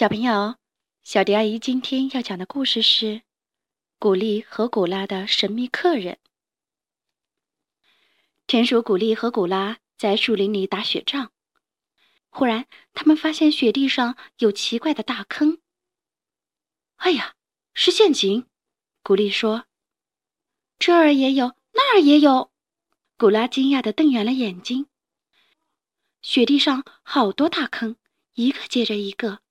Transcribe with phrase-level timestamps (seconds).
[0.00, 0.56] 小朋友，
[1.02, 3.06] 小迪阿姨今天要讲的故事是
[3.98, 6.14] 《古丽和古拉的神秘客人》。
[8.46, 11.32] 田鼠古丽和古拉在树林里打雪仗，
[12.30, 15.60] 忽然他们发现雪地上有奇怪的大坑。
[16.96, 17.34] 哎呀，
[17.74, 18.46] 是陷阱！
[19.02, 19.66] 古丽说
[20.80, 22.50] ：“这儿也有，那儿也有。”
[23.18, 24.86] 古拉惊讶的瞪圆了眼睛。
[26.22, 27.96] 雪地上好多大坑，
[28.32, 29.42] 一个接着一个。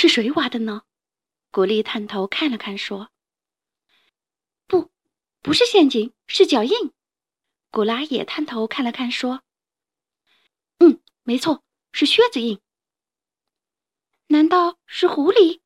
[0.00, 0.82] 是谁挖的呢？
[1.50, 3.10] 古丽探头看了看，说
[4.68, 4.92] ：“不，
[5.42, 6.92] 不是陷阱，是脚印。”
[7.72, 9.42] 古拉也探头看了看，说
[10.78, 12.60] ：“嗯，没错，是靴子印。
[14.28, 15.62] 难道是狐狸？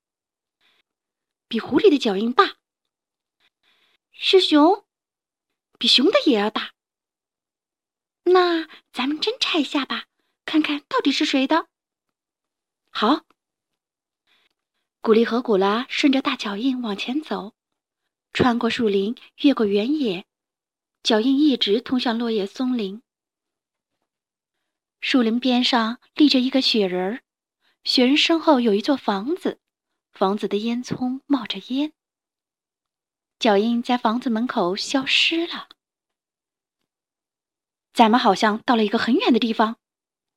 [1.46, 2.56] 比狐狸的脚印大。
[4.12, 4.86] 是熊，
[5.78, 6.72] 比熊的也要大。
[8.24, 10.06] 那咱们真拆一下吧，
[10.46, 11.68] 看看到底是谁的。
[12.88, 13.26] 好。”
[15.04, 17.54] 古丽和古拉顺着大脚印往前走，
[18.32, 20.24] 穿过树林，越过原野，
[21.02, 23.02] 脚印一直通向落叶松林。
[25.00, 27.22] 树林边上立着一个雪人儿，
[27.82, 29.58] 雪人身后有一座房子，
[30.12, 31.92] 房子的烟囱冒着烟。
[33.40, 35.68] 脚印在房子门口消失了。
[37.92, 39.78] 咱们好像到了一个很远的地方，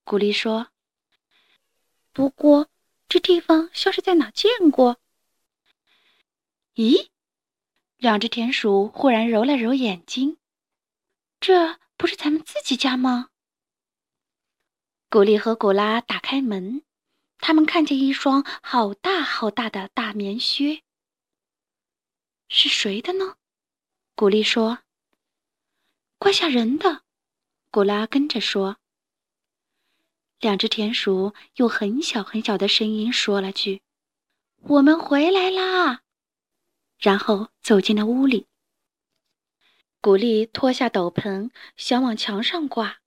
[0.04, 0.70] 古丽说。
[2.12, 2.68] 不过。
[3.16, 5.00] 这地方像是在哪见过？
[6.74, 7.08] 咦，
[7.96, 10.38] 两只田鼠忽然揉了揉眼睛，
[11.40, 13.30] 这不是咱们自己家吗？
[15.10, 16.84] 古丽和古拉打开门，
[17.38, 20.84] 他们看见一双好大好大的大棉靴。
[22.50, 23.38] 是谁的呢？
[24.14, 24.80] 古丽说
[26.20, 27.04] ：“怪吓人的。”
[27.72, 28.76] 古拉跟着说。
[30.40, 33.82] 两只田鼠用很小很小的声音说了句
[34.64, 36.02] ：“我们回来啦。”
[37.00, 38.48] 然后走进了屋里。
[40.02, 43.00] 古丽脱下斗篷，想往墙上挂，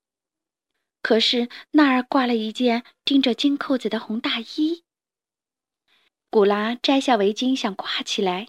[1.01, 4.85] 可是那儿挂了一件钉着金扣子的红大衣。
[6.31, 8.49] 古拉摘下围巾想挂起来，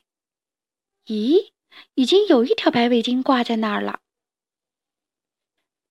[1.06, 1.51] 咦，
[1.94, 4.01] 已经有一条白围巾挂在那儿了。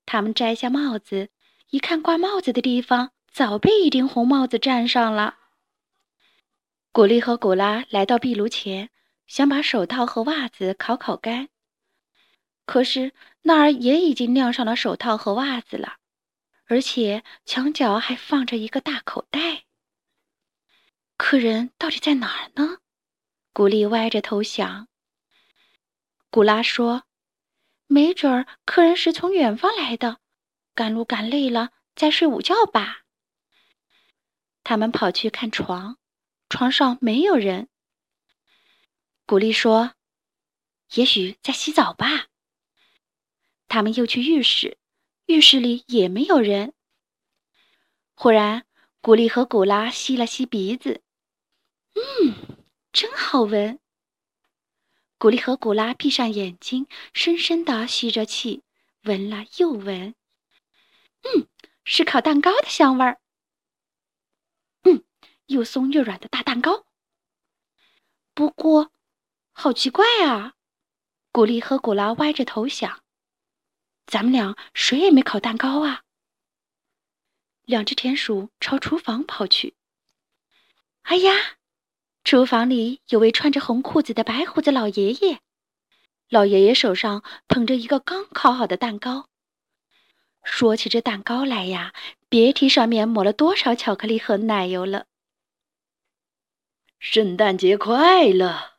[0.05, 1.31] 他们摘下帽子。
[1.71, 5.37] 一看挂帽子的地方，早被一顶红帽子占上了。
[6.93, 8.89] 古丽和古拉来到壁炉前，
[9.27, 11.51] 想把手套和袜子烤烤干，
[12.65, 13.13] 可是
[13.43, 15.99] 那儿也已经晾上了手套和袜子了，
[16.65, 19.65] 而且墙角还放着一个大口袋。
[21.19, 22.79] 客人到底在哪儿呢？
[23.53, 24.89] 古丽歪着头想。
[26.31, 27.03] 古拉说
[27.87, 30.21] ：“没准儿客人是从远方来的。”
[30.79, 33.03] 赶路赶累了，再睡午觉吧。
[34.63, 35.99] 他们跑去看床，
[36.49, 37.69] 床上没有人。
[39.27, 39.95] 古丽说
[40.95, 42.29] ：“也许在洗澡吧。”
[43.67, 44.79] 他们又去浴室，
[45.27, 46.75] 浴室里也没有人。
[48.15, 48.65] 忽然，
[49.01, 51.03] 古丽和古拉吸了吸鼻子
[51.99, 53.81] ，“嗯，真好闻。”
[55.19, 58.63] 古丽和古拉闭上眼睛，深深的吸着气，
[59.03, 60.15] 闻了又闻。
[61.23, 61.49] 嗯，
[61.85, 63.21] 是烤蛋糕的香味儿。
[64.83, 65.05] 嗯，
[65.47, 66.87] 又松又软的大蛋糕。
[68.35, 68.93] 不过，
[69.53, 70.55] 好奇怪啊！
[71.33, 73.03] 古丽和古拉歪着头想
[74.07, 76.05] ：“咱们俩谁也没烤蛋糕啊。”
[77.65, 79.75] 两只田鼠朝厨房跑去。
[81.03, 81.33] 哎呀，
[82.25, 85.41] 厨房里有位穿着红裤子的白胡子老爷爷。
[86.29, 89.29] 老爷爷手上捧着一个刚烤好的蛋糕。
[90.43, 91.93] 说起这蛋糕来呀，
[92.29, 95.07] 别提上面抹了多少巧克力和奶油了。
[96.99, 98.73] 圣诞节快乐！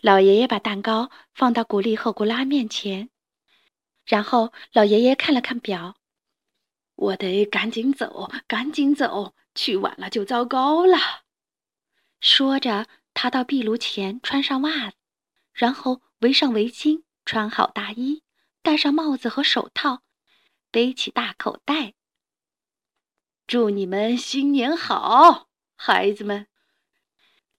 [0.00, 3.10] 老爷爷把蛋糕放到古丽和古拉面前，
[4.06, 5.96] 然后老爷爷看了看表，
[6.96, 10.96] 我得赶紧走，赶紧走，去晚了就糟糕了。
[12.20, 14.96] 说着，他到壁炉前穿上袜子，
[15.52, 18.22] 然后围上围巾，穿好大衣，
[18.62, 20.02] 戴上帽子和手套。
[20.70, 21.94] 背起大口袋。
[23.46, 26.46] 祝你们新年好，孩子们！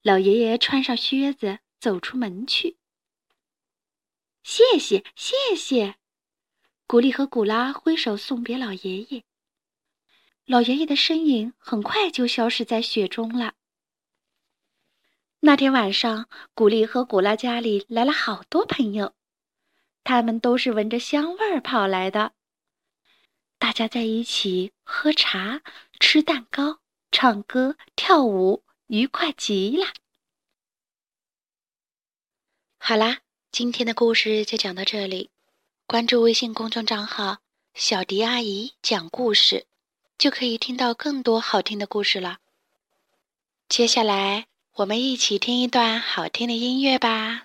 [0.00, 2.78] 老爷爷穿上靴子走出门去。
[4.42, 5.96] 谢谢，谢谢！
[6.86, 9.24] 古丽和古拉挥手送别老爷爷。
[10.44, 13.54] 老爷爷的身影很快就消失在雪中了。
[15.40, 19.14] 那天晚上，古丽和古拉家里来了好多朋友，
[20.02, 22.32] 他们都是闻着香味儿跑来的。
[23.62, 25.62] 大家在一起喝茶、
[26.00, 26.80] 吃蛋糕、
[27.12, 29.86] 唱歌、跳舞，愉快极了。
[32.76, 33.20] 好啦，
[33.52, 35.30] 今天的故事就讲到这里。
[35.86, 37.38] 关注微信公众账号
[37.72, 39.66] “小迪阿姨讲故事”，
[40.18, 42.40] 就可以听到更多好听的故事了。
[43.68, 47.44] 接下来，我们一起听一段好听的音乐吧。